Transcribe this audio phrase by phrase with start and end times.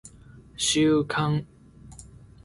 [0.57, 1.45] 収監